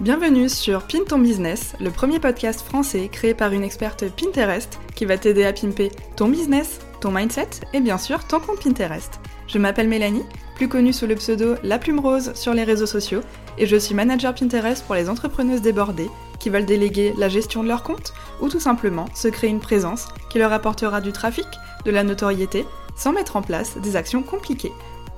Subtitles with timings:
[0.00, 5.04] Bienvenue sur Pin ton business, le premier podcast français créé par une experte Pinterest qui
[5.04, 9.20] va t'aider à pimper ton business, ton mindset et bien sûr ton compte Pinterest.
[9.46, 10.24] Je m'appelle Mélanie,
[10.54, 13.20] plus connue sous le pseudo La Plume Rose sur les réseaux sociaux,
[13.58, 17.68] et je suis manager Pinterest pour les entrepreneuses débordées qui veulent déléguer la gestion de
[17.68, 21.46] leur compte ou tout simplement se créer une présence qui leur apportera du trafic,
[21.84, 22.64] de la notoriété,
[22.96, 24.72] sans mettre en place des actions compliquées.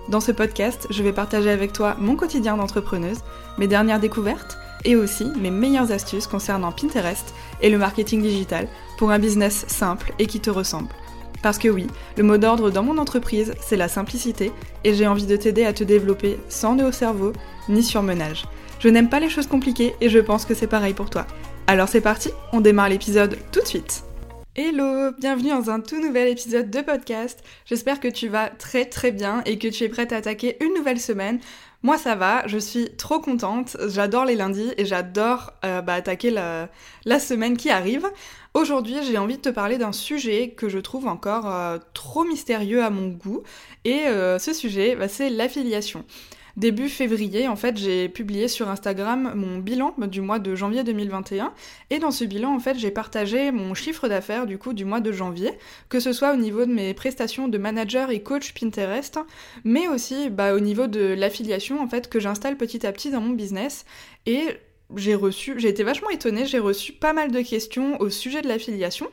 [0.08, 3.20] Dans ce podcast, je vais partager avec toi mon quotidien d'entrepreneuse,
[3.58, 8.68] mes dernières découvertes et aussi mes meilleures astuces concernant Pinterest et le marketing digital
[8.98, 10.88] pour un business simple et qui te ressemble.
[11.42, 14.52] Parce que oui, le mot d'ordre dans mon entreprise, c'est la simplicité
[14.84, 17.32] et j'ai envie de t'aider à te développer sans nœud au cerveau
[17.68, 18.44] ni surmenage.
[18.78, 21.26] Je n'aime pas les choses compliquées et je pense que c'est pareil pour toi.
[21.66, 24.04] Alors c'est parti, on démarre l'épisode tout de suite.
[24.54, 27.42] Hello, bienvenue dans un tout nouvel épisode de podcast.
[27.64, 30.74] J'espère que tu vas très très bien et que tu es prête à attaquer une
[30.74, 31.40] nouvelle semaine.
[31.82, 36.30] Moi ça va, je suis trop contente, j'adore les lundis et j'adore euh, bah, attaquer
[36.30, 36.68] la,
[37.18, 38.06] semaine qui arrive.
[38.54, 42.84] Aujourd'hui j'ai envie de te parler d'un sujet que je trouve encore euh, trop mystérieux
[42.84, 43.42] à mon goût
[43.84, 46.04] et euh, ce sujet bah, c'est l'affiliation.
[46.56, 51.52] Début février, en fait, j'ai publié sur Instagram mon bilan du mois de janvier 2021.
[51.90, 55.00] Et dans ce bilan, en fait, j'ai partagé mon chiffre d'affaires du coup du mois
[55.00, 55.50] de janvier,
[55.88, 59.18] que ce soit au niveau de mes prestations de manager et coach Pinterest,
[59.64, 63.20] mais aussi bah, au niveau de l'affiliation en fait que j'installe petit à petit dans
[63.20, 63.86] mon business.
[64.26, 64.44] Et
[64.96, 68.48] j'ai reçu, j'ai été vachement étonnée, j'ai reçu pas mal de questions au sujet de
[68.48, 69.08] l'affiliation.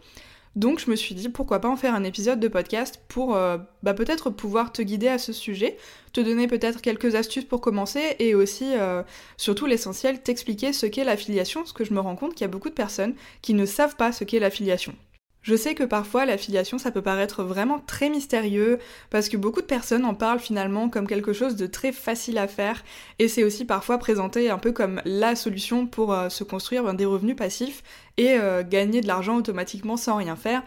[0.55, 3.58] Donc je me suis dit pourquoi pas en faire un épisode de podcast pour euh,
[3.83, 5.78] bah, peut-être pouvoir te guider à ce sujet,
[6.11, 9.03] te donner peut-être quelques astuces pour commencer et aussi, euh,
[9.38, 12.52] surtout l'essentiel, t'expliquer ce qu'est l'affiliation, parce que je me rends compte qu'il y a
[12.52, 14.95] beaucoup de personnes qui ne savent pas ce qu'est l'affiliation.
[15.41, 18.77] Je sais que parfois l'affiliation ça peut paraître vraiment très mystérieux
[19.09, 22.47] parce que beaucoup de personnes en parlent finalement comme quelque chose de très facile à
[22.47, 22.83] faire
[23.19, 27.05] et c'est aussi parfois présenté un peu comme la solution pour euh, se construire des
[27.05, 27.83] revenus passifs
[28.17, 30.61] et euh, gagner de l'argent automatiquement sans rien faire.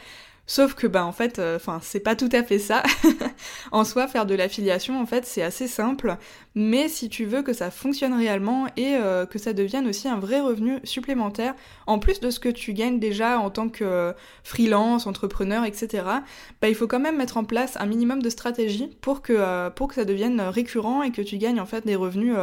[0.55, 2.83] Sauf que bah en fait, euh, enfin c'est pas tout à fait ça.
[3.73, 6.19] en soi, faire de l'affiliation en fait c'est assez simple,
[6.55, 10.19] mais si tu veux que ça fonctionne réellement et euh, que ça devienne aussi un
[10.19, 11.55] vrai revenu supplémentaire,
[11.87, 14.13] en plus de ce que tu gagnes déjà en tant que
[14.45, 16.05] freelance, entrepreneur, etc.
[16.61, 19.71] Bah il faut quand même mettre en place un minimum de stratégie pour que euh,
[19.71, 22.37] pour que ça devienne récurrent et que tu gagnes en fait des revenus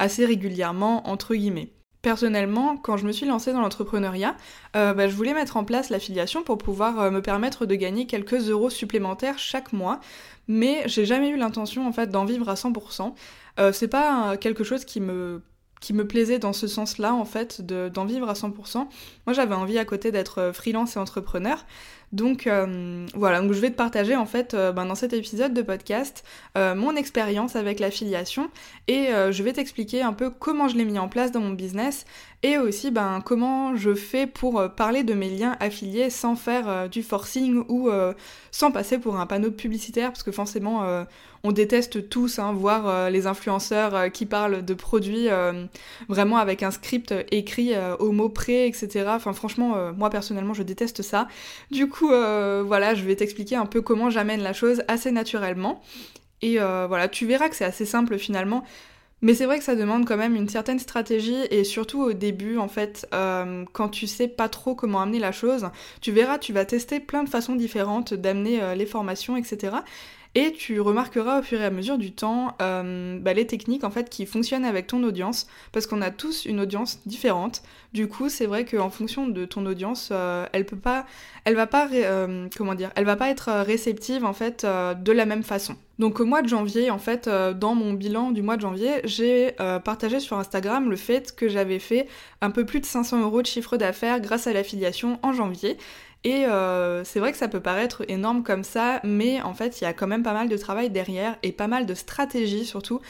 [0.00, 1.70] assez régulièrement entre guillemets.
[2.02, 4.34] Personnellement, quand je me suis lancée dans l'entrepreneuriat,
[4.74, 8.06] euh, bah, je voulais mettre en place l'affiliation pour pouvoir euh, me permettre de gagner
[8.06, 10.00] quelques euros supplémentaires chaque mois,
[10.48, 13.12] mais j'ai jamais eu l'intention en fait d'en vivre à 100%.
[13.58, 15.42] Euh, c'est pas quelque chose qui me
[15.80, 18.86] qui me plaisait dans ce sens-là, en fait, d'en vivre à 100%.
[19.26, 21.64] Moi, j'avais envie à côté d'être freelance et entrepreneur.
[22.12, 25.62] Donc euh, voilà, je vais te partager en fait euh, ben, dans cet épisode de
[25.62, 26.24] podcast
[26.58, 28.50] euh, mon expérience avec l'affiliation
[28.88, 32.04] et je vais t'expliquer un peu comment je l'ai mis en place dans mon business
[32.42, 37.04] et aussi ben, comment je fais pour parler de mes liens affiliés sans faire du
[37.04, 37.88] forcing ou
[38.50, 41.06] sans passer pour un panneau publicitaire parce que forcément
[41.42, 45.28] on déteste tous hein, voir les influenceurs qui parlent de produits
[46.08, 49.04] vraiment avec un script écrit au mot près etc.
[49.08, 51.28] Enfin franchement moi personnellement je déteste ça.
[51.70, 55.82] Du coup euh, voilà, je vais t'expliquer un peu comment j'amène la chose assez naturellement.
[56.42, 58.64] Et euh, voilà, tu verras que c'est assez simple finalement.
[59.22, 62.56] Mais c'est vrai que ça demande quand même une certaine stratégie et surtout au début
[62.56, 65.68] en fait, euh, quand tu sais pas trop comment amener la chose,
[66.00, 69.76] tu verras, tu vas tester plein de façons différentes d'amener les formations, etc.
[70.36, 73.90] Et tu remarqueras au fur et à mesure du temps euh, bah, les techniques en
[73.90, 77.62] fait qui fonctionnent avec ton audience, parce qu'on a tous une audience différente.
[77.92, 81.04] Du coup, c'est vrai qu'en fonction de ton audience, euh, elle peut pas,
[81.44, 85.26] elle va pas, euh, comment dire, elle va pas être réceptive en fait de la
[85.26, 85.76] même façon.
[86.00, 89.54] Donc au mois de janvier, en fait, dans mon bilan du mois de janvier, j'ai
[89.84, 92.08] partagé sur Instagram le fait que j'avais fait
[92.40, 95.76] un peu plus de 500 euros de chiffre d'affaires grâce à l'affiliation en janvier.
[96.22, 99.84] Et euh, c'est vrai que ça peut paraître énorme comme ça, mais en fait, il
[99.84, 103.00] y a quand même pas mal de travail derrière et pas mal de stratégies surtout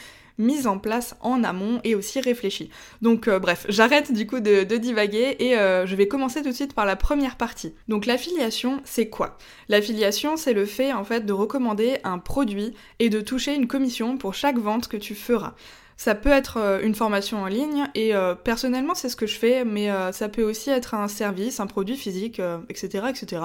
[0.41, 2.69] mises en place en amont et aussi réfléchies.
[3.01, 6.55] Donc euh, bref, j'arrête du coup de, divaguer et euh, je vais commencer tout de
[6.55, 7.73] suite par la première partie.
[7.87, 9.37] Donc l'affiliation, c'est quoi?
[9.69, 14.17] L'affiliation, c'est le fait en fait de recommander un produit et de toucher une commission
[14.17, 15.53] pour chaque vente que tu feras.
[15.97, 19.37] Ça peut être euh, une formation en ligne et euh, personnellement c'est ce que je
[19.37, 23.43] fais, mais euh, ça peut aussi être un service, un produit physique, etc., etc.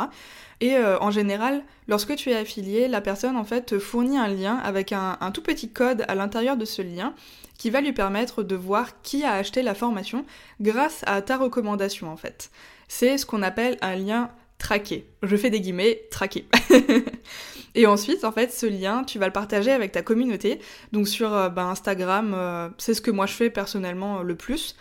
[0.62, 4.56] Et en général, lorsque tu es affilié, la personne en fait te fournit un lien
[4.56, 7.12] avec un, un tout petit code à l'intérieur de ce lien
[7.58, 10.24] qui va lui permettre de voir qui a acheté la formation
[10.62, 12.50] grâce à ta recommandation en fait.
[12.88, 15.06] C'est ce qu'on appelle un lien traqué.
[15.22, 16.46] Je fais des guillemets, traqué.
[17.74, 20.60] et ensuite, en fait, ce lien, tu vas le partager avec ta communauté.
[20.92, 24.34] Donc sur euh, bah, Instagram, euh, c'est ce que moi je fais personnellement euh, le
[24.34, 24.76] plus.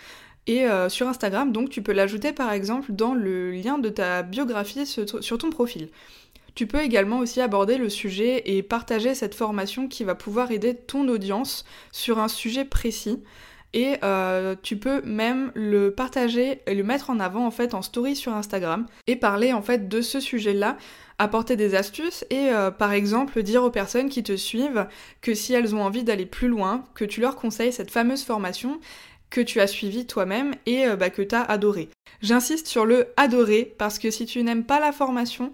[0.47, 4.85] Et sur Instagram, donc tu peux l'ajouter par exemple dans le lien de ta biographie
[4.85, 5.89] sur ton profil.
[6.53, 10.75] Tu peux également aussi aborder le sujet et partager cette formation qui va pouvoir aider
[10.75, 13.23] ton audience sur un sujet précis.
[13.75, 17.81] Et euh, tu peux même le partager et le mettre en avant en fait en
[17.81, 20.77] story sur Instagram et parler en fait de ce sujet-là,
[21.19, 24.87] apporter des astuces et euh, par exemple dire aux personnes qui te suivent
[25.21, 28.79] que si elles ont envie d'aller plus loin, que tu leur conseilles cette fameuse formation
[29.29, 31.89] que tu as suivie toi-même et euh, bah, que tu as adoré.
[32.21, 35.51] J'insiste sur le adoré parce que si tu n'aimes pas la formation,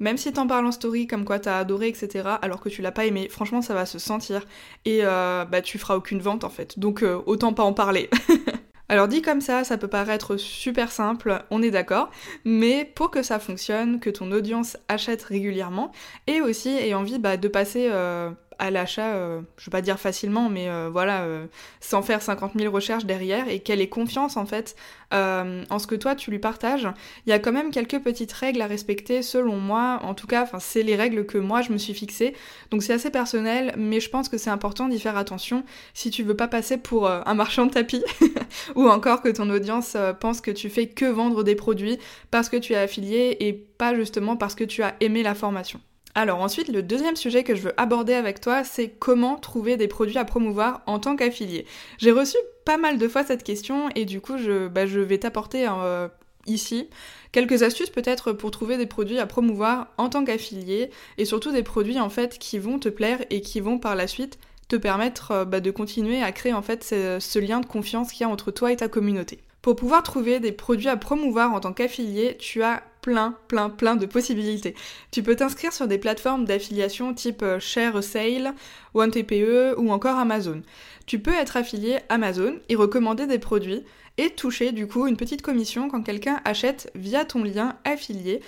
[0.00, 2.92] même si t'en parles en story comme quoi t'as adoré, etc., alors que tu l'as
[2.92, 4.42] pas aimé, franchement ça va se sentir.
[4.84, 6.78] Et euh, bah tu feras aucune vente en fait.
[6.78, 8.10] Donc euh, autant pas en parler.
[8.88, 12.10] alors dit comme ça, ça peut paraître super simple, on est d'accord,
[12.44, 15.92] mais pour que ça fonctionne, que ton audience achète régulièrement,
[16.26, 17.88] et aussi ait envie bah, de passer...
[17.90, 21.46] Euh, à l'achat, euh, je veux pas dire facilement, mais euh, voilà, euh,
[21.80, 24.76] sans faire 50 000 recherches derrière et qu'elle ait confiance en fait
[25.10, 26.86] en ce que toi tu lui partages.
[27.26, 30.46] Il y a quand même quelques petites règles à respecter selon moi, en tout cas,
[30.58, 32.34] c'est les règles que moi je me suis fixées,
[32.70, 35.64] donc c'est assez personnel, mais je pense que c'est important d'y faire attention
[35.94, 38.04] si tu veux pas passer pour un marchand de tapis
[38.74, 41.98] ou encore que ton audience pense que tu fais que vendre des produits
[42.30, 45.80] parce que tu es affilié et pas justement parce que tu as aimé la formation.
[46.14, 49.88] Alors ensuite, le deuxième sujet que je veux aborder avec toi, c'est comment trouver des
[49.88, 51.66] produits à promouvoir en tant qu'affilié.
[51.98, 55.66] J'ai reçu pas mal de fois cette question et du coup, je, bah, vais t'apporter
[55.68, 56.08] euh,
[56.46, 56.88] ici
[57.30, 61.62] quelques astuces peut-être pour trouver des produits à promouvoir en tant qu'affilié et surtout des
[61.62, 64.38] produits en fait qui vont te plaire et qui vont par la suite
[64.68, 68.22] te permettre euh, bah, de continuer à créer en fait ce lien de confiance qu'il
[68.22, 69.38] y a entre toi et ta communauté.
[69.62, 73.96] Pour pouvoir trouver des produits à promouvoir en tant qu'affilié, tu as plein, plein, plein
[73.96, 74.74] de possibilités.
[75.10, 78.52] Tu peux t'inscrire sur des plateformes d'affiliation type euh, Share Sale,
[78.92, 80.60] OneTPE ou encore Amazon.
[81.06, 83.82] Tu peux être affilié Amazon et recommander des produits
[84.18, 88.42] et toucher du coup une petite commission quand quelqu'un achète via ton lien affilié.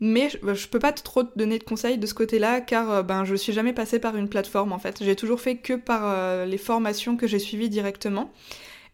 [0.00, 3.02] Mais je, bah, peux pas trop te donner de conseils de ce côté-là car euh,
[3.02, 5.04] ben je suis jamais passée par une plateforme en fait.
[5.04, 8.32] J'ai toujours fait que par euh, les formations que j'ai suivies directement.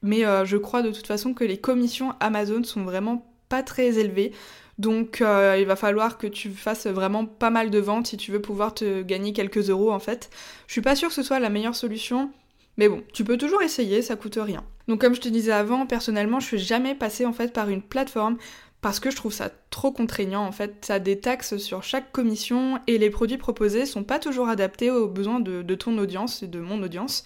[0.03, 4.33] Mais je crois de toute façon que les commissions Amazon sont vraiment pas très élevées.
[4.79, 8.33] Donc euh, il va falloir que tu fasses vraiment pas mal de ventes si tu
[8.33, 10.31] veux pouvoir te gagner quelques euros en fait.
[10.67, 12.31] Je suis pas sûre que ce soit la meilleure solution,
[12.77, 14.65] mais bon, tu peux toujours essayer, ça coûte rien.
[14.89, 17.83] Donc comme je te disais avant, personnellement, je suis jamais passée en fait par une
[17.83, 18.37] plateforme
[18.81, 20.85] parce que je trouve ça trop contraignant en fait.
[20.85, 24.91] Ça a des taxes sur chaque commission et les produits proposés sont pas toujours adaptés
[24.91, 27.25] aux besoins de ton audience et de mon audience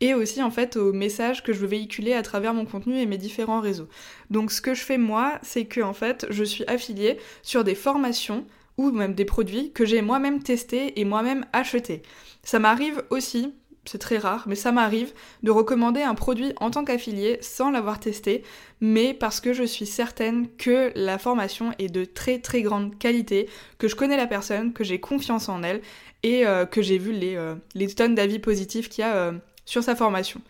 [0.00, 3.06] et aussi en fait aux messages que je veux véhiculer à travers mon contenu et
[3.06, 3.88] mes différents réseaux.
[4.30, 7.74] Donc ce que je fais moi, c'est que en fait, je suis affiliée sur des
[7.74, 12.02] formations ou même des produits que j'ai moi-même testés et moi-même achetés.
[12.42, 13.52] Ça m'arrive aussi
[13.86, 15.12] c'est très rare, mais ça m'arrive
[15.42, 18.44] de recommander un produit en tant qu'affilié sans l'avoir testé,
[18.80, 23.48] mais parce que je suis certaine que la formation est de très très grande qualité,
[23.78, 25.80] que je connais la personne, que j'ai confiance en elle
[26.22, 29.32] et euh, que j'ai vu les, euh, les tonnes d'avis positifs qu'il y a euh,
[29.70, 30.40] sur sa formation.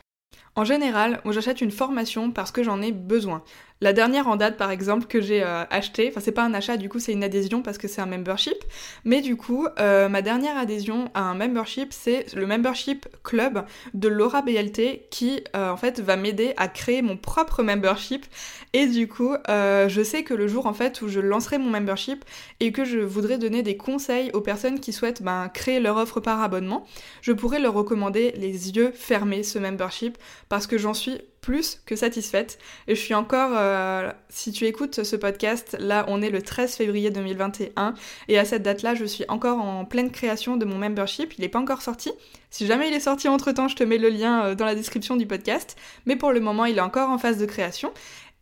[0.57, 3.45] En général, moi j'achète une formation parce que j'en ai besoin.
[3.83, 6.77] La dernière en date, par exemple, que j'ai euh, acheté, enfin c'est pas un achat,
[6.77, 8.59] du coup c'est une adhésion parce que c'est un membership,
[9.07, 14.09] mais du coup, euh, ma dernière adhésion à un membership, c'est le membership club de
[14.09, 18.27] Laura BLT qui, euh, en fait, va m'aider à créer mon propre membership.
[18.75, 22.25] Et du coup, je sais que le jour, en fait, où je lancerai mon membership
[22.61, 26.21] et que je voudrais donner des conseils aux personnes qui souhaitent ben, créer leur offre
[26.21, 26.87] par abonnement,
[27.23, 30.19] je pourrais leur recommander les yeux fermés ce membership
[30.49, 32.59] parce que j'en suis plus que satisfaite.
[32.87, 36.75] Et je suis encore, euh, si tu écoutes ce podcast, là on est le 13
[36.75, 37.95] février 2021
[38.29, 41.35] et à cette date-là je suis encore en pleine création de mon membership.
[41.39, 42.13] Il n'est pas encore sorti.
[42.51, 44.75] Si jamais il est sorti entre temps, je te mets le lien euh, dans la
[44.75, 45.77] description du podcast.
[46.07, 47.93] Mais pour le moment, il est encore en phase de création.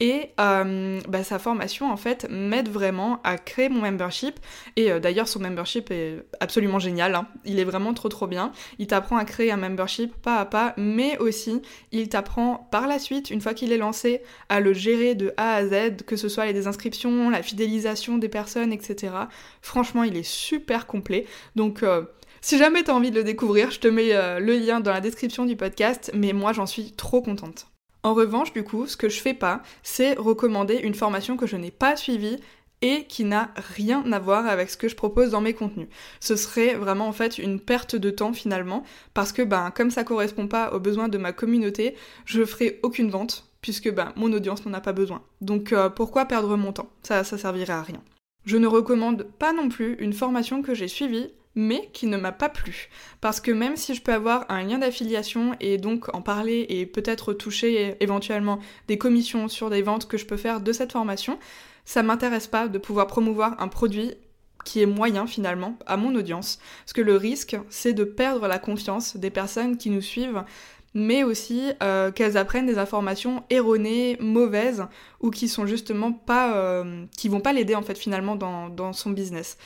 [0.00, 4.38] Et euh, bah, sa formation, en fait, m'aide vraiment à créer mon membership.
[4.76, 7.16] Et euh, d'ailleurs, son membership est absolument génial.
[7.16, 7.26] Hein.
[7.44, 8.52] Il est vraiment trop trop bien.
[8.78, 13.00] Il t'apprend à créer un membership pas à pas, mais aussi, il t'apprend par la
[13.00, 16.28] suite, une fois qu'il est lancé, à le gérer de A à Z, que ce
[16.28, 19.12] soit les désinscriptions, la fidélisation des personnes, etc.
[19.62, 21.26] Franchement, il est super complet.
[21.56, 21.82] Donc...
[21.82, 22.02] Euh,
[22.40, 25.44] si jamais t'as envie de le découvrir, je te mets le lien dans la description
[25.44, 27.66] du podcast, mais moi j'en suis trop contente.
[28.02, 31.56] En revanche, du coup, ce que je fais pas, c'est recommander une formation que je
[31.56, 32.38] n'ai pas suivie
[32.80, 35.88] et qui n'a rien à voir avec ce que je propose dans mes contenus.
[36.20, 40.04] Ce serait vraiment en fait une perte de temps finalement, parce que ben comme ça
[40.04, 44.64] correspond pas aux besoins de ma communauté, je ferai aucune vente, puisque ben mon audience
[44.64, 45.22] n'en a pas besoin.
[45.40, 46.90] Donc euh, pourquoi perdre mon temps?
[47.02, 48.02] Ça ça servirait à rien.
[48.44, 52.30] Je ne recommande pas non plus une formation que j'ai suivie, mais qui ne m'a
[52.30, 52.88] pas plu.
[53.20, 56.86] Parce que même si je peux avoir un lien d'affiliation et donc en parler et
[56.86, 61.36] peut-être toucher éventuellement des commissions sur des ventes que je peux faire de cette formation,
[61.84, 64.14] ça m'intéresse pas de pouvoir promouvoir un produit
[64.64, 66.60] qui est moyen finalement à mon audience.
[66.84, 70.44] Parce que le risque, c'est de perdre la confiance des personnes qui nous suivent
[70.94, 74.86] mais aussi euh, qu'elles apprennent des informations erronées, mauvaises,
[75.20, 79.10] ou qui sont justement pas, euh, qui vont pas l'aider en fait finalement dans, son
[79.10, 79.58] business.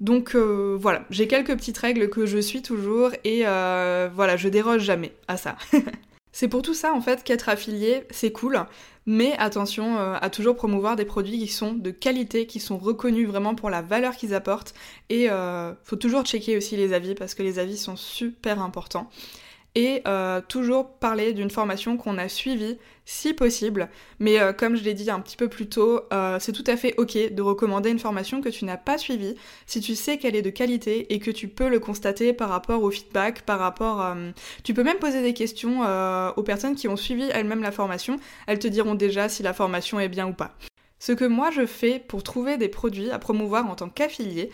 [0.00, 4.82] Donc euh, voilà, j'ai quelques petites règles que je suis toujours et voilà, je déroge
[4.82, 5.56] jamais à ça.
[6.32, 8.58] c'est pour tout ça en fait qu'être affilié, c'est cool,
[9.06, 13.54] mais attention à toujours promouvoir des produits qui sont de qualité, qui sont reconnus vraiment
[13.54, 14.74] pour la valeur qu'ils apportent
[15.08, 15.28] et
[15.82, 19.10] faut toujours checker aussi les avis parce que les avis sont super importants
[19.76, 23.90] et euh, toujours parler d'une formation qu'on a suivie si possible.
[24.18, 26.78] Mais euh, comme je l'ai dit un petit peu plus tôt, euh, c'est tout à
[26.78, 30.34] fait ok de recommander une formation que tu n'as pas suivie si tu sais qu'elle
[30.34, 34.16] est de qualité et que tu peux le constater par rapport au feedback, par rapport...
[34.64, 35.82] tu peux même poser des questions
[36.36, 38.16] aux personnes qui ont suivi elles-mêmes la formation.
[38.46, 40.56] Elles te diront déjà si la formation est bien ou pas.
[40.98, 44.50] Ce que moi je fais pour trouver des produits à promouvoir en tant qu'affilié,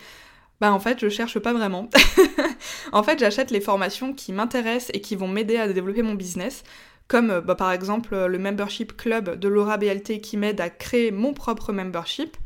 [0.59, 1.89] bah en fait je cherche pas vraiment.
[2.91, 6.63] en fait j'achète les formations qui m'intéressent et qui vont m'aider à développer mon business,
[7.07, 11.11] comme euh, bah, par exemple le membership club de Laura BLT qui m'aide à créer
[11.11, 12.37] mon propre membership.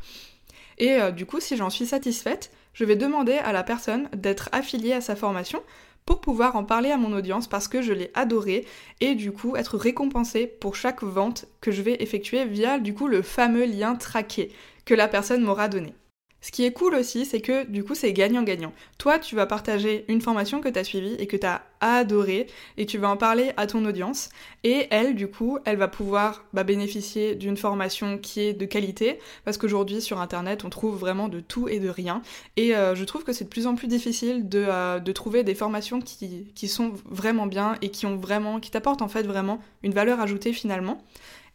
[0.78, 4.48] Et euh, du coup si j'en suis satisfaite, je vais demander à la personne d'être
[4.52, 5.62] affiliée à sa formation
[6.08, 8.64] pour pouvoir en parler à mon audience parce que je l'ai adoré
[9.00, 13.08] et du coup être récompensée pour chaque vente que je vais effectuer via du coup
[13.08, 14.50] le fameux lien traqué
[14.86, 15.92] que la personne m'aura donné.
[16.40, 18.72] Ce qui est cool aussi, c'est que du coup, c'est gagnant-gagnant.
[18.96, 22.46] Toi, tu vas partager une formation que tu as suivie et que tu as adorée
[22.76, 24.28] et tu vas en parler à ton audience.
[24.62, 29.18] Et elle, du coup, elle va pouvoir bah, bénéficier d'une formation qui est de qualité
[29.44, 32.22] parce qu'aujourd'hui, sur Internet, on trouve vraiment de tout et de rien.
[32.56, 35.42] Et euh, je trouve que c'est de plus en plus difficile de, euh, de trouver
[35.42, 39.24] des formations qui, qui, sont vraiment bien et qui ont vraiment, qui t'apportent en fait
[39.24, 41.02] vraiment une valeur ajoutée finalement.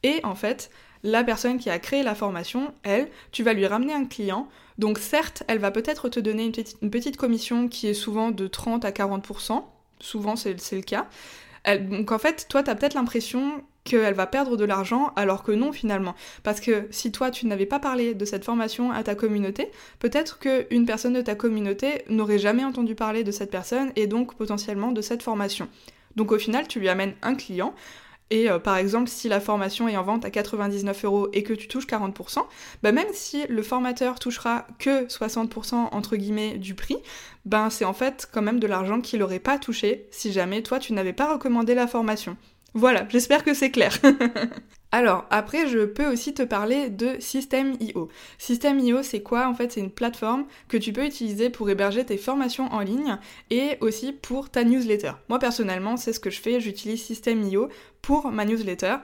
[0.03, 0.69] Et en fait,
[1.03, 4.47] la personne qui a créé la formation, elle, tu vas lui ramener un client.
[4.77, 6.51] Donc certes, elle va peut-être te donner
[6.81, 9.63] une petite, commission qui est souvent de 30 à 40%.
[9.99, 11.07] Souvent, c'est le cas.
[11.79, 15.51] donc en fait, toi, tu as peut-être l'impression qu'elle va perdre de l'argent, alors que
[15.51, 16.15] non finalement.
[16.43, 20.39] Parce que si toi, tu n'avais pas parlé de cette formation à ta communauté, peut-être
[20.39, 24.91] qu'une personne de ta communauté n'aurait jamais entendu parler de cette personne et donc potentiellement
[24.91, 25.67] de cette formation.
[26.15, 27.73] Donc au final, tu lui amènes un client.
[28.33, 31.53] Et euh, par exemple, si la formation est en vente à 99 euros et que
[31.53, 32.39] tu touches 40%,
[32.81, 36.97] bah même si le formateur touchera que 60% entre guillemets du prix,
[37.45, 40.79] ben c'est en fait quand même de l'argent qu'il n'aurait pas touché si jamais toi
[40.79, 42.35] tu n'avais pas recommandé la formation.
[42.73, 43.95] Voilà, j'espère que c'est clair.
[44.93, 48.09] Alors, après, je peux aussi te parler de System.io.
[48.37, 49.47] System.io, c'est quoi?
[49.47, 53.17] En fait, c'est une plateforme que tu peux utiliser pour héberger tes formations en ligne
[53.49, 55.13] et aussi pour ta newsletter.
[55.29, 56.61] Moi, personnellement, c'est ce que je fais.
[56.61, 57.69] J'utilise System.io
[58.03, 58.97] pour ma newsletter.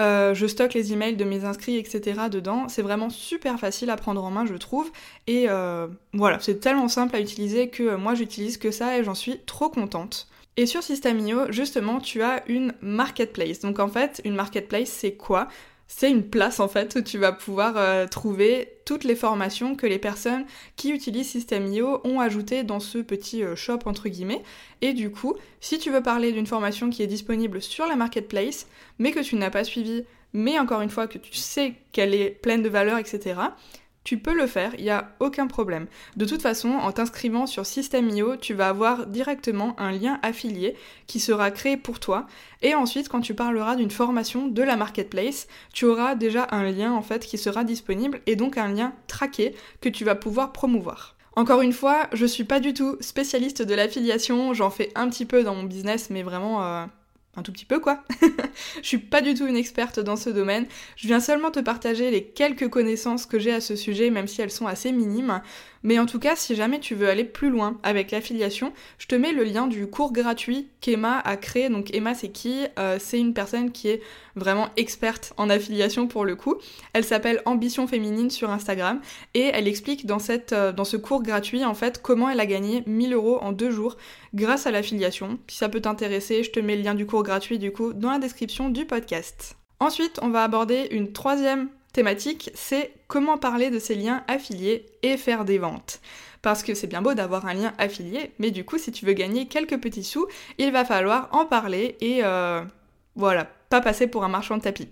[0.00, 2.22] Euh, je stocke les emails de mes inscrits, etc.
[2.28, 2.68] dedans.
[2.68, 4.90] C'est vraiment super facile à prendre en main, je trouve.
[5.28, 9.14] Et euh, voilà, c'est tellement simple à utiliser que moi, j'utilise que ça et j'en
[9.14, 10.27] suis trop contente.
[10.58, 13.60] Et sur Systemio, justement, tu as une marketplace.
[13.60, 15.46] Donc en fait, une marketplace, c'est quoi?
[15.86, 19.86] C'est une place en fait où tu vas pouvoir euh, trouver toutes les formations que
[19.86, 24.42] les personnes qui utilisent System.io ont ajoutées dans ce petit euh, shop entre guillemets.
[24.80, 28.66] Et du coup, si tu veux parler d'une formation qui est disponible sur la marketplace,
[28.98, 32.30] mais que tu n'as pas suivie, mais encore une fois que tu sais qu'elle est
[32.30, 33.36] pleine de valeur, etc.,
[34.08, 35.86] tu peux le faire, il n'y a aucun problème.
[36.16, 41.20] De toute façon, en t'inscrivant sur System.io, tu vas avoir directement un lien affilié qui
[41.20, 42.26] sera créé pour toi.
[42.62, 46.94] Et ensuite, quand tu parleras d'une formation de la marketplace, tu auras déjà un lien
[46.94, 51.14] en fait qui sera disponible et donc un lien traqué que tu vas pouvoir promouvoir.
[51.36, 55.26] Encore une fois, je suis pas du tout spécialiste de l'affiliation, j'en fais un petit
[55.26, 56.86] peu dans mon business, mais vraiment euh,
[57.38, 58.02] un tout petit peu quoi.
[58.82, 60.66] je suis pas du tout une experte dans ce domaine.
[60.96, 64.42] Je viens seulement te partager les quelques connaissances que j'ai à ce sujet, même si
[64.42, 65.40] elles sont assez minimes.
[65.82, 69.14] Mais en tout cas, si jamais tu veux aller plus loin avec l'affiliation, je te
[69.14, 71.68] mets le lien du cours gratuit qu'Emma a créé.
[71.68, 72.64] Donc Emma, c'est qui?
[72.78, 74.02] Euh, C'est une personne qui est
[74.36, 76.56] vraiment experte en affiliation pour le coup.
[76.92, 79.00] Elle s'appelle Ambition Féminine sur Instagram
[79.34, 80.18] et elle explique dans,
[80.52, 83.70] euh, dans ce cours gratuit en fait comment elle a gagné 1000 euros en deux
[83.70, 83.96] jours
[84.34, 85.38] grâce à l'affiliation.
[85.48, 88.10] Si ça peut t'intéresser, je te mets le lien du cours gratuit du coup dans
[88.10, 89.56] la description du podcast.
[89.80, 91.68] Ensuite, on va aborder une troisième
[92.54, 96.00] c'est comment parler de ces liens affiliés et faire des ventes.
[96.42, 99.12] Parce que c'est bien beau d'avoir un lien affilié, mais du coup, si tu veux
[99.12, 100.26] gagner quelques petits sous,
[100.58, 102.62] il va falloir en parler et euh,
[103.16, 104.88] voilà, pas passer pour un marchand de tapis.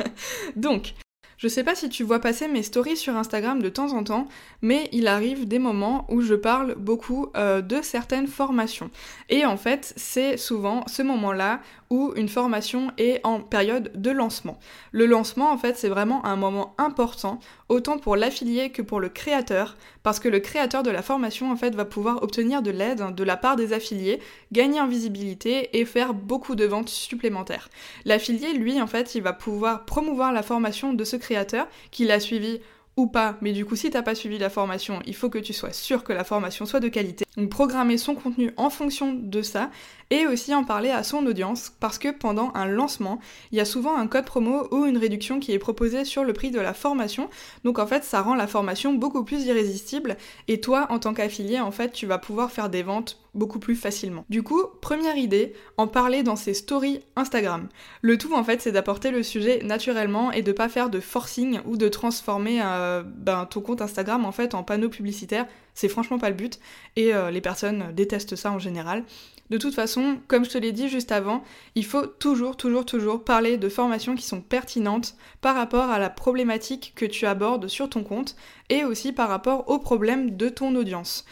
[0.56, 0.94] Donc,
[1.42, 4.28] Je sais pas si tu vois passer mes stories sur Instagram de temps en temps,
[4.60, 8.92] mais il arrive des moments où je parle beaucoup euh, de certaines formations.
[9.28, 11.58] Et en fait, c'est souvent ce moment-là
[11.90, 14.60] où une formation est en période de lancement.
[14.92, 19.08] Le lancement, en fait, c'est vraiment un moment important, autant pour l'affilié que pour le
[19.08, 23.14] créateur, parce que le créateur de la formation, en fait, va pouvoir obtenir de l'aide
[23.14, 24.20] de la part des affiliés,
[24.52, 27.68] gagner en visibilité et faire beaucoup de ventes supplémentaires.
[28.04, 32.20] L'affilié, lui, en fait, il va pouvoir promouvoir la formation de ce créateur qu'il a
[32.20, 32.60] suivi
[32.96, 35.54] ou pas, mais du coup si t'as pas suivi la formation, il faut que tu
[35.54, 37.24] sois sûr que la formation soit de qualité.
[37.36, 39.70] Donc programmer son contenu en fonction de ça
[40.12, 43.18] et aussi en parler à son audience parce que pendant un lancement,
[43.50, 46.34] il y a souvent un code promo ou une réduction qui est proposée sur le
[46.34, 47.30] prix de la formation.
[47.64, 51.60] Donc en fait, ça rend la formation beaucoup plus irrésistible et toi en tant qu'affilié,
[51.60, 54.26] en fait, tu vas pouvoir faire des ventes beaucoup plus facilement.
[54.28, 57.68] Du coup, première idée, en parler dans ses stories Instagram.
[58.02, 61.60] Le tout en fait, c'est d'apporter le sujet naturellement et de pas faire de forcing
[61.64, 65.46] ou de transformer euh, ben, ton compte Instagram en fait en panneau publicitaire.
[65.72, 66.60] C'est franchement pas le but
[66.96, 69.04] et euh, les personnes détestent ça en général.
[69.52, 71.44] De toute façon, comme je te l'ai dit juste avant,
[71.74, 76.08] il faut toujours, toujours, toujours parler de formations qui sont pertinentes par rapport à la
[76.08, 78.34] problématique que tu abordes sur ton compte
[78.70, 81.26] et aussi par rapport aux problèmes de ton audience.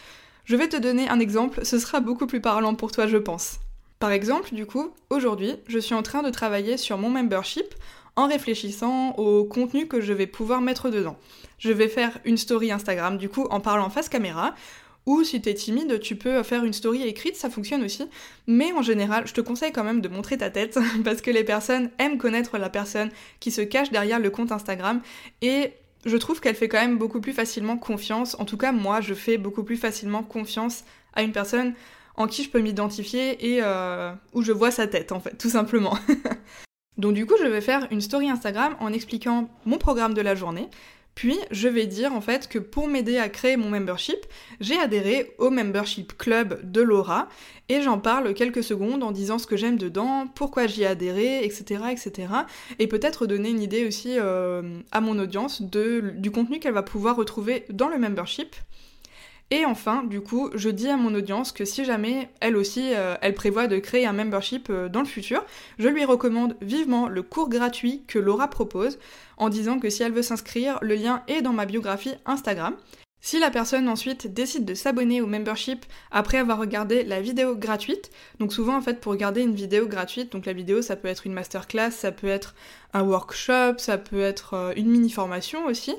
[0.45, 3.57] Je vais te donner un exemple, ce sera beaucoup plus parlant pour toi je pense.
[3.97, 7.73] Par exemple, du coup, aujourd'hui, je suis en train de travailler sur mon membership
[8.15, 11.17] en réfléchissant au contenu que je vais pouvoir mettre dedans.
[11.57, 14.53] Je vais faire une story Instagram, du coup, en parlant face caméra,
[15.05, 18.07] ou si t'es timide, tu peux faire une story écrite, ça fonctionne aussi.
[18.47, 21.43] Mais en général, je te conseille quand même de montrer ta tête parce que les
[21.43, 25.01] personnes aiment connaître la personne qui se cache derrière le compte Instagram
[25.41, 25.73] et
[26.05, 28.35] je trouve qu'elle fait quand même beaucoup plus facilement confiance.
[28.39, 31.73] En tout cas, moi, je fais beaucoup plus facilement confiance à une personne
[32.15, 35.49] en qui je peux m'identifier et euh, où je vois sa tête, en fait, tout
[35.49, 35.97] simplement.
[36.97, 40.35] Donc du coup, je vais faire une story Instagram en expliquant mon programme de la
[40.35, 40.67] journée,
[41.21, 44.17] puis, je vais dire en fait que pour m'aider à créer mon membership,
[44.59, 47.29] j'ai adhéré au membership club de Laura
[47.69, 51.45] et j'en parle quelques secondes en disant ce que j'aime dedans, pourquoi j'y ai adhéré,
[51.45, 51.83] etc.
[51.91, 52.33] etc.
[52.79, 57.17] et peut-être donner une idée aussi euh, à mon audience du contenu qu'elle va pouvoir
[57.17, 58.55] retrouver dans le membership.
[59.53, 63.15] Et enfin, du coup, je dis à mon audience que si jamais elle aussi, euh,
[63.21, 65.43] elle prévoit de créer un membership euh, dans le futur,
[65.77, 68.97] je lui recommande vivement le cours gratuit que Laura propose,
[69.35, 72.77] en disant que si elle veut s'inscrire, le lien est dans ma biographie Instagram.
[73.23, 78.09] Si la personne ensuite décide de s'abonner au membership après avoir regardé la vidéo gratuite,
[78.39, 81.27] donc souvent en fait pour regarder une vidéo gratuite, donc la vidéo ça peut être
[81.27, 82.55] une masterclass, ça peut être
[82.93, 85.93] un workshop, ça peut être euh, une mini formation aussi,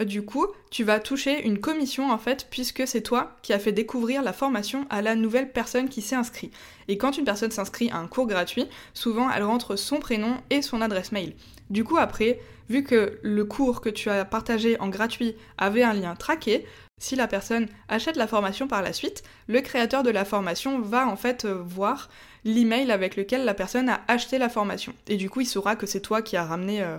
[0.00, 3.58] euh, du coup tu vas toucher une commission en fait puisque c'est toi qui as
[3.58, 6.54] fait découvrir la formation à la nouvelle personne qui s'est inscrite.
[6.88, 10.62] Et quand une personne s'inscrit à un cours gratuit, souvent elle rentre son prénom et
[10.62, 11.34] son adresse mail.
[11.70, 15.94] Du coup après, vu que le cours que tu as partagé en gratuit avait un
[15.94, 16.64] lien traqué,
[16.98, 21.06] si la personne achète la formation par la suite, le créateur de la formation va
[21.06, 22.08] en fait euh, voir
[22.46, 24.94] l'email avec lequel la personne a acheté la formation.
[25.08, 26.96] Et du coup, il saura que c'est toi qui as ramené euh,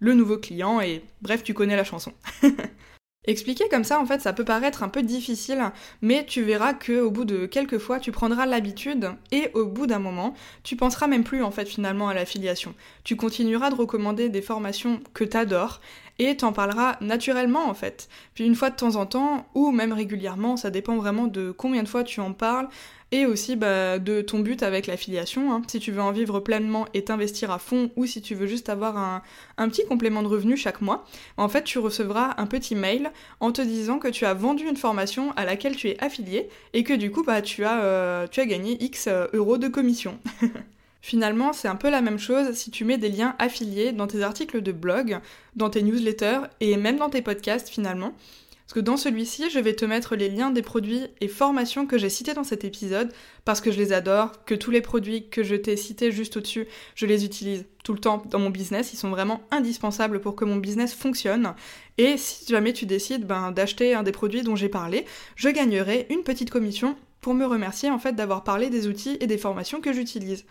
[0.00, 2.12] le nouveau client et bref, tu connais la chanson.
[3.28, 5.60] Expliquer comme ça, en fait, ça peut paraître un peu difficile,
[6.00, 9.88] mais tu verras que au bout de quelques fois, tu prendras l'habitude et au bout
[9.88, 10.32] d'un moment,
[10.62, 12.74] tu penseras même plus en fait finalement à l'affiliation.
[13.02, 15.80] Tu continueras de recommander des formations que t'adores
[16.18, 18.08] et t'en parleras naturellement en fait.
[18.34, 21.82] Puis une fois de temps en temps, ou même régulièrement, ça dépend vraiment de combien
[21.82, 22.68] de fois tu en parles,
[23.12, 25.62] et aussi bah, de ton but avec l'affiliation, hein.
[25.68, 28.68] si tu veux en vivre pleinement et t'investir à fond, ou si tu veux juste
[28.68, 31.04] avoir un, petit complément de revenu chaque mois,
[31.36, 34.76] en fait tu recevras un petit mail en te disant que tu as vendu une
[34.76, 38.40] formation à laquelle tu es affilié et que du coup bah, tu, as, euh, tu
[38.40, 40.18] as gagné X euh, euros de commission.
[41.00, 44.22] Finalement, c'est un peu la même chose si tu mets des liens affiliés dans tes
[44.22, 45.20] articles de blog,
[45.54, 48.12] dans tes newsletters et même dans tes podcasts finalement.
[48.66, 51.98] Parce que dans celui-ci, je vais te mettre les liens des produits et formations que
[51.98, 53.12] j'ai cités dans cet épisode,
[53.44, 56.66] parce que je les adore, que tous les produits que je t'ai cités juste au-dessus,
[56.96, 60.44] je les utilise tout le temps dans mon business, ils sont vraiment indispensables pour que
[60.44, 61.54] mon business fonctionne.
[61.96, 65.04] Et si jamais tu décides ben, d'acheter un des produits dont j'ai parlé,
[65.36, 69.28] je gagnerai une petite commission pour me remercier en fait d'avoir parlé des outils et
[69.28, 70.44] des formations que j'utilise.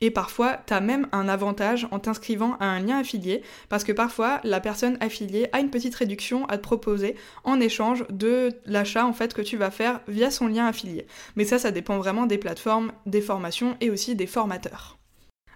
[0.00, 3.92] Et parfois, tu as même un avantage en t'inscrivant à un lien affilié, parce que
[3.92, 9.06] parfois, la personne affiliée a une petite réduction à te proposer en échange de l'achat
[9.06, 11.06] en fait que tu vas faire via son lien affilié.
[11.34, 14.98] Mais ça, ça dépend vraiment des plateformes, des formations et aussi des formateurs.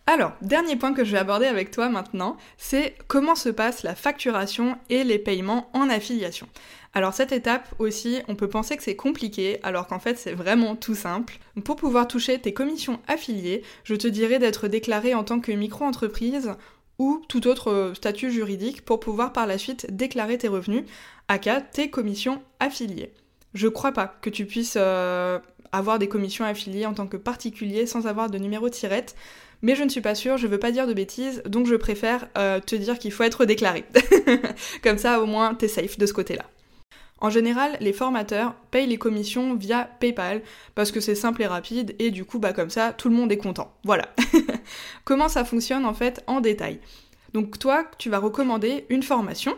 [0.06, 3.94] Alors, dernier point que je vais aborder avec toi maintenant, c'est comment se passe la
[3.94, 6.48] facturation et les paiements en affiliation.
[6.92, 10.74] Alors cette étape aussi, on peut penser que c'est compliqué, alors qu'en fait c'est vraiment
[10.74, 11.38] tout simple.
[11.64, 16.52] Pour pouvoir toucher tes commissions affiliées, je te dirais d'être déclaré en tant que micro-entreprise
[16.98, 20.84] ou tout autre statut juridique pour pouvoir par la suite déclarer tes revenus,
[21.28, 23.12] aka tes commissions affiliées.
[23.54, 28.06] Je crois pas que tu puisses avoir des commissions affiliées en tant que particulier sans
[28.06, 29.14] avoir de numéro tirette.
[29.62, 32.28] Mais je ne suis pas sûre, je veux pas dire de bêtises, donc je préfère
[32.38, 33.84] euh, te dire qu'il faut être déclaré.
[34.82, 36.46] Comme ça, au moins, t'es safe de ce côté-là.
[37.20, 40.42] En général, les formateurs payent les commissions via PayPal
[40.74, 43.30] parce que c'est simple et rapide et du coup, bah comme ça, tout le monde
[43.30, 43.74] est content.
[43.84, 44.08] Voilà.
[45.04, 46.80] Comment ça fonctionne en fait en détail?
[47.34, 49.56] Donc toi, tu vas recommander une formation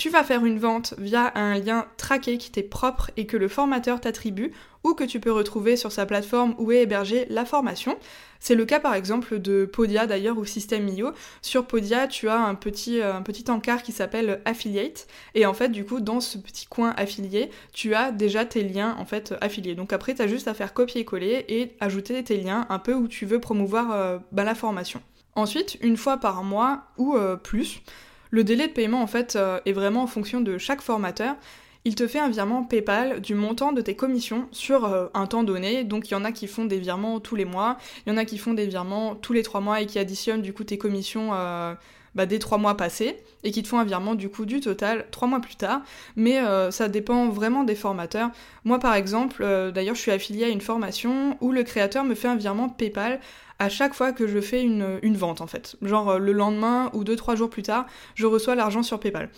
[0.00, 3.48] tu vas faire une vente via un lien traqué qui t'est propre et que le
[3.48, 4.50] formateur t'attribue
[4.82, 7.98] ou que tu peux retrouver sur sa plateforme où est hébergée la formation.
[8.38, 11.10] C'est le cas par exemple de Podia d'ailleurs ou System.io.
[11.42, 15.52] Sur Podia, tu as un petit, euh, un petit encart qui s'appelle Affiliate et en
[15.52, 19.34] fait du coup dans ce petit coin affilié, tu as déjà tes liens en fait
[19.42, 19.74] affiliés.
[19.74, 23.06] Donc après tu as juste à faire copier-coller et ajouter tes liens un peu où
[23.06, 25.02] tu veux promouvoir euh, bah, la formation.
[25.34, 27.82] Ensuite, une fois par mois ou euh, plus,
[28.30, 31.36] le délai de paiement en fait euh, est vraiment en fonction de chaque formateur.
[31.84, 35.44] Il te fait un virement PayPal du montant de tes commissions sur euh, un temps
[35.44, 35.82] donné.
[35.82, 38.18] Donc il y en a qui font des virements tous les mois, il y en
[38.18, 40.78] a qui font des virements tous les trois mois et qui additionnent du coup tes
[40.78, 41.74] commissions euh,
[42.14, 45.06] bah, des trois mois passés et qui te font un virement du coup du total
[45.10, 45.80] trois mois plus tard.
[46.16, 46.40] Mais
[46.70, 48.30] ça dépend vraiment des formateurs.
[48.64, 52.28] Moi par exemple, d'ailleurs je suis affiliée à une formation où le créateur me fait
[52.28, 53.20] un virement PayPal
[53.60, 55.76] à chaque fois que je fais une, vente en fait.
[55.82, 59.28] Genre euh, le lendemain ou deux trois jours plus tard, je reçois l'argent sur PayPal.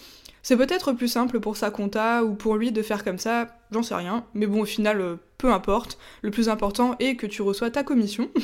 [0.42, 3.82] C'est peut-être plus simple pour sa compta ou pour lui de faire comme ça, j'en
[3.82, 5.98] sais rien, mais bon au final euh, peu importe.
[6.22, 8.30] Le plus important est que tu reçois ta commission.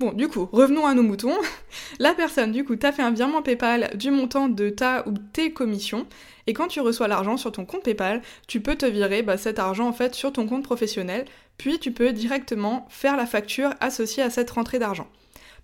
[0.00, 1.36] Bon, du coup, revenons à nos moutons.
[2.00, 5.52] La personne, du coup, t'a fait un virement PayPal du montant de ta ou tes
[5.52, 6.08] commissions,
[6.46, 9.58] et quand tu reçois l'argent sur ton compte PayPal, tu peux te virer bah, cet
[9.58, 11.26] argent en fait sur ton compte professionnel,
[11.58, 15.08] puis tu peux directement faire la facture associée à cette rentrée d'argent.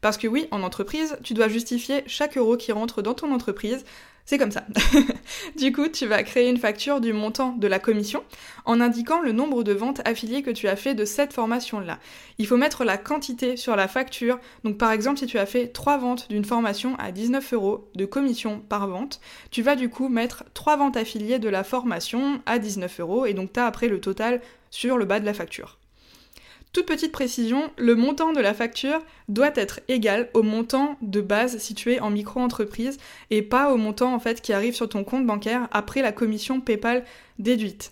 [0.00, 3.84] Parce que oui, en entreprise, tu dois justifier chaque euro qui rentre dans ton entreprise.
[4.24, 4.64] C'est comme ça.
[5.58, 8.22] du coup, tu vas créer une facture du montant de la commission
[8.64, 11.98] en indiquant le nombre de ventes affiliées que tu as fait de cette formation-là.
[12.38, 14.38] Il faut mettre la quantité sur la facture.
[14.62, 18.04] Donc par exemple, si tu as fait 3 ventes d'une formation à 19 euros de
[18.04, 22.58] commission par vente, tu vas du coup mettre 3 ventes affiliées de la formation à
[22.58, 25.79] 19 euros et donc tu as après le total sur le bas de la facture.
[26.72, 31.58] Toute petite précision, le montant de la facture doit être égal au montant de base
[31.58, 32.98] situé en micro-entreprise
[33.30, 37.04] et pas au montant qui arrive sur ton compte bancaire après la commission PayPal
[37.40, 37.90] déduite.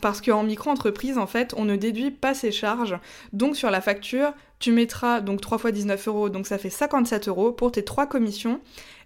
[0.00, 2.98] parce qu'en micro-entreprise, en fait, on ne déduit pas ses charges.
[3.32, 7.28] Donc sur la facture, tu mettras donc 3 fois 19 euros, donc ça fait 57
[7.28, 8.60] euros pour tes 3 commissions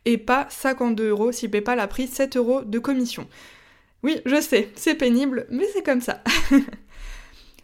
[0.07, 3.29] et pas 52 euros si PayPal a pris 7 euros de commission.
[4.03, 6.23] Oui, je sais, c'est pénible, mais c'est comme ça.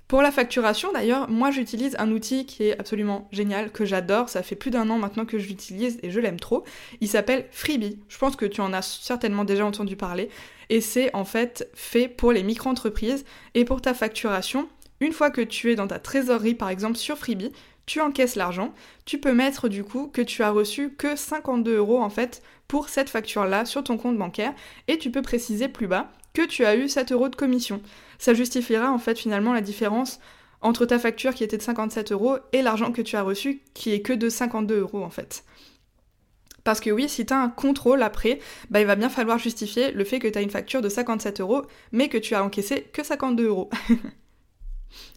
[0.09, 4.43] Pour la facturation, d'ailleurs, moi j'utilise un outil qui est absolument génial, que j'adore, ça
[4.43, 6.65] fait plus d'un an maintenant que je l'utilise et je l'aime trop.
[7.03, 10.31] Il s'appelle Freebie, je pense que tu en as certainement déjà entendu parler,
[10.71, 14.67] et c'est en fait fait pour les micro-entreprises et pour ta facturation.
[15.01, 17.53] Une fois que tu es dans ta trésorerie, par exemple sur Freebie,
[17.85, 18.73] tu encaisses l'argent,
[19.05, 22.89] tu peux mettre du coup que tu as reçu que 52 euros en fait pour
[22.89, 24.55] cette facture-là sur ton compte bancaire
[24.89, 27.83] et tu peux préciser plus bas que tu as eu 7 euros de commission.
[28.19, 30.21] Ça justifiera en fait finalement la différence
[30.61, 33.93] entre ta facture qui était de 57 euros et l'argent que tu as reçu qui
[33.93, 35.45] est que de 52 euros en fait.
[36.65, 39.93] Parce que oui, si tu as un contrôle après, bah, il va bien falloir justifier
[39.93, 42.83] le fait que tu as une facture de 57 euros, mais que tu as encaissé
[42.93, 43.71] que 52 euros.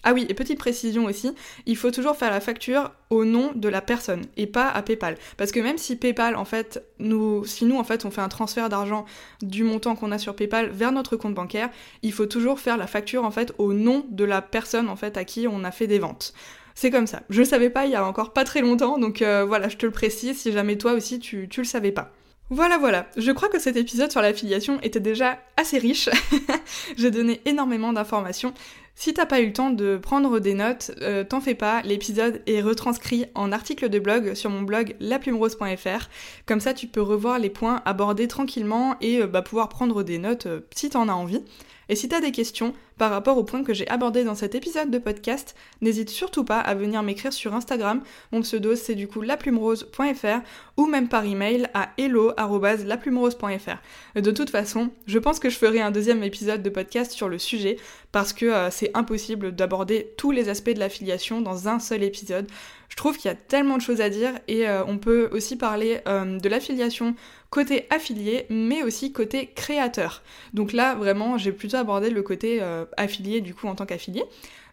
[0.04, 1.32] Ah oui, et petite précision aussi,
[1.66, 5.18] il faut toujours faire la facture au nom de la personne et pas à PayPal.
[5.38, 8.30] Parce que même si PayPal, en fait, nous, si nous, en fait, on fait un
[8.30, 9.06] transfert d'argent
[9.42, 11.70] du montant qu'on a sur PayPal vers notre compte bancaire,
[12.02, 15.18] il faut toujours faire la facture, en fait, au nom de la personne, en fait,
[15.18, 16.34] à qui on a fait des ventes.
[16.74, 17.22] C'est comme ça.
[17.30, 19.78] Je le savais pas il y a encore pas très longtemps, donc euh, voilà, je
[19.78, 22.12] te le précise si jamais toi aussi tu, tu le savais pas.
[22.54, 23.08] Voilà, voilà.
[23.16, 26.10] Je crois que cet épisode sur l'affiliation était déjà assez riche.
[26.98, 28.54] J'ai donné énormément d'informations.
[28.96, 32.42] Si t'as pas eu le temps de prendre des notes, euh, t'en fais pas, l'épisode
[32.46, 36.10] est retranscrit en article de blog sur mon blog laplumerose.fr.
[36.46, 40.18] Comme ça, tu peux revoir les points abordés tranquillement et euh, bah, pouvoir prendre des
[40.18, 41.44] notes euh, si t'en as envie.
[41.90, 44.92] Et si t'as des questions par rapport aux points que j'ai abordés dans cet épisode
[44.92, 48.04] de podcast, n'hésite surtout pas à venir m'écrire sur Instagram.
[48.32, 50.42] Mon pseudo c'est du coup laplumerose.fr
[50.78, 54.22] ou même par email à hello@laplumerose.fr.
[54.22, 57.40] De toute façon, je pense que je ferai un deuxième épisode de podcast sur le
[57.40, 57.78] sujet
[58.12, 62.46] parce que euh, c'est impossible d'aborder tous les aspects de l'affiliation dans un seul épisode.
[62.90, 65.56] Je trouve qu'il y a tellement de choses à dire et euh, on peut aussi
[65.56, 67.16] parler euh, de l'affiliation
[67.50, 70.24] côté affilié, mais aussi côté créateur.
[70.54, 72.62] Donc là, vraiment, j'ai plutôt abordé le côté
[72.98, 74.24] affilié du coup en tant qu'affilié.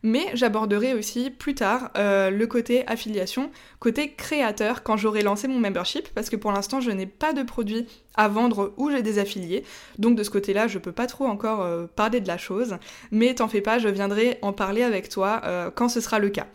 [0.03, 3.51] mais j'aborderai aussi plus tard euh, le côté affiliation,
[3.81, 7.43] côté créateur quand j'aurai lancé mon membership, parce que pour l'instant je n'ai pas de
[7.43, 9.65] produit à vendre où j'ai des affiliés,
[9.99, 12.77] donc de ce côté-là je peux pas trop encore euh, parler de la chose,
[13.11, 16.31] mais t'en fais pas, je viendrai en parler avec toi euh, quand ce sera le
[16.31, 16.47] cas.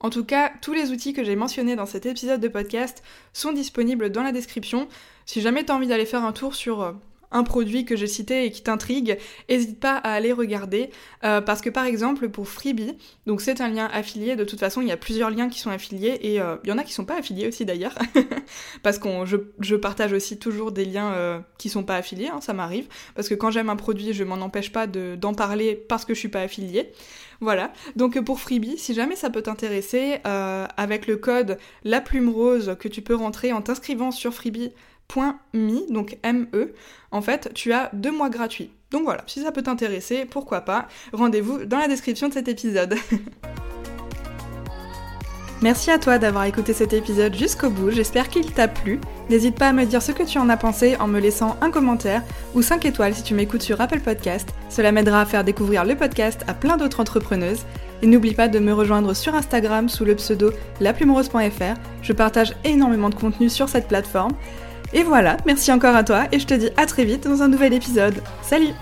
[0.00, 3.52] En tout cas, tous les outils que j'ai mentionnés dans cet épisode de podcast sont
[3.52, 4.88] disponibles dans la description.
[5.26, 6.96] Si jamais tu as envie d'aller faire un tour sur
[7.32, 9.18] un produit que j'ai cité et qui t'intrigue,
[9.48, 10.90] n'hésite pas à aller regarder.
[11.24, 14.80] Euh, parce que par exemple, pour Freebie, donc c'est un lien affilié, de toute façon,
[14.80, 16.92] il y a plusieurs liens qui sont affiliés et euh, il y en a qui
[16.92, 17.94] sont pas affiliés aussi d'ailleurs.
[18.82, 19.08] parce que
[19.60, 22.86] je, partage aussi toujours des liens euh, qui sont pas affiliés, hein, ça m'arrive.
[23.14, 26.18] Parce que quand j'aime un produit, je m'en empêche pas d'en parler parce que je
[26.18, 26.92] suis pas affiliée.
[27.40, 32.76] Voilà, donc pour Freebie, si jamais ça peut t'intéresser, avec le code La Plume Rose
[32.78, 34.70] que tu peux rentrer en t'inscrivant sur Freebie,
[35.14, 36.72] .me, donc ME,
[37.10, 38.70] en fait, tu as deux mois gratuits.
[38.90, 42.94] Donc voilà, si ça peut t'intéresser, pourquoi pas, rendez-vous dans la description de cet épisode.
[45.62, 48.98] Merci à toi d'avoir écouté cet épisode jusqu'au bout, j'espère qu'il t'a plu.
[49.30, 51.70] N'hésite pas à me dire ce que tu en as pensé en me laissant un
[51.70, 52.24] commentaire
[52.56, 54.48] ou 5 étoiles si tu m'écoutes sur Apple Podcast.
[54.68, 57.64] Cela m'aidera à faire découvrir le podcast à plein d'autres entrepreneuses.
[58.02, 61.78] Et n'oublie pas de me rejoindre sur Instagram sous le pseudo laplumerose.fr.
[62.02, 64.32] Je partage énormément de contenu sur cette plateforme.
[64.94, 67.48] Et voilà, merci encore à toi et je te dis à très vite dans un
[67.48, 68.22] nouvel épisode.
[68.42, 68.74] Salut